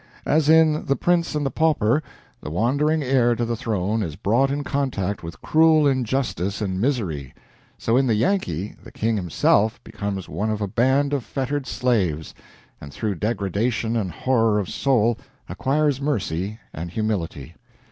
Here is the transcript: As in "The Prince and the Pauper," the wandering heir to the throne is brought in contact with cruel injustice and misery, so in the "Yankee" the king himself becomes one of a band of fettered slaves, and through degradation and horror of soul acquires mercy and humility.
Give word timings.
As 0.25 0.49
in 0.49 0.87
"The 0.87 0.95
Prince 0.95 1.35
and 1.35 1.45
the 1.45 1.51
Pauper," 1.51 2.01
the 2.41 2.49
wandering 2.49 3.03
heir 3.03 3.35
to 3.35 3.45
the 3.45 3.55
throne 3.55 4.01
is 4.01 4.15
brought 4.15 4.49
in 4.49 4.63
contact 4.63 5.21
with 5.21 5.43
cruel 5.43 5.85
injustice 5.87 6.59
and 6.59 6.81
misery, 6.81 7.35
so 7.77 7.95
in 7.97 8.07
the 8.07 8.15
"Yankee" 8.15 8.75
the 8.83 8.91
king 8.91 9.15
himself 9.15 9.79
becomes 9.83 10.27
one 10.27 10.49
of 10.49 10.59
a 10.59 10.67
band 10.67 11.13
of 11.13 11.23
fettered 11.23 11.67
slaves, 11.67 12.33
and 12.81 12.91
through 12.91 13.13
degradation 13.13 13.95
and 13.95 14.11
horror 14.11 14.57
of 14.57 14.69
soul 14.69 15.19
acquires 15.47 16.01
mercy 16.01 16.57
and 16.73 16.89
humility. 16.89 17.53